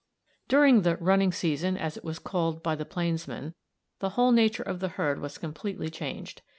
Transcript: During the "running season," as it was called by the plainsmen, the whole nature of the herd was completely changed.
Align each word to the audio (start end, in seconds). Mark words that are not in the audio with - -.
During 0.47 0.81
the 0.81 0.97
"running 0.97 1.31
season," 1.31 1.77
as 1.77 1.95
it 1.95 2.03
was 2.03 2.17
called 2.17 2.63
by 2.63 2.73
the 2.73 2.85
plainsmen, 2.87 3.53
the 3.99 4.09
whole 4.09 4.31
nature 4.31 4.63
of 4.63 4.79
the 4.79 4.87
herd 4.97 5.19
was 5.19 5.37
completely 5.37 5.91
changed. 5.91 6.41